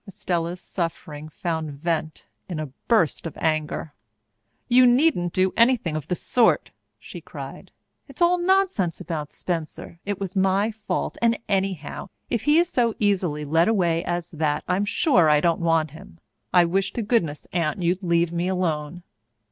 Estella's 0.07 0.59
suffering 0.59 1.29
found 1.29 1.71
vent 1.73 2.25
in 2.49 2.59
a 2.59 2.71
burst 2.87 3.27
of 3.27 3.37
anger. 3.37 3.93
"You 4.67 4.87
needn't 4.87 5.31
do 5.31 5.53
anything 5.55 5.95
of 5.95 6.07
the 6.07 6.15
sort!" 6.15 6.71
she 6.97 7.21
cried. 7.21 7.71
"It's 8.07 8.19
all 8.19 8.39
nonsense 8.39 8.99
about 8.99 9.31
Spencer 9.31 9.99
it 10.03 10.19
was 10.19 10.35
my 10.35 10.71
fault 10.71 11.19
and 11.21 11.37
anyhow, 11.47 12.09
if 12.31 12.45
he 12.45 12.57
is 12.57 12.67
so 12.67 12.95
easily 12.97 13.45
led 13.45 13.67
away 13.67 14.03
as 14.03 14.31
that, 14.31 14.63
I 14.67 14.75
am 14.75 14.85
sure 14.85 15.29
I 15.29 15.39
don't 15.39 15.61
want 15.61 15.91
him! 15.91 16.17
I 16.51 16.65
wish 16.65 16.93
to 16.93 17.03
goodness, 17.03 17.45
Aunt, 17.53 17.83
you'd 17.83 18.01
leave 18.01 18.31
me 18.31 18.47
alone!" 18.47 19.03